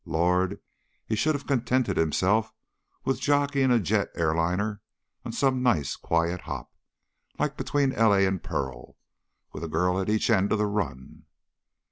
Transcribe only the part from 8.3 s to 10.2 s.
Pearl... with a girl at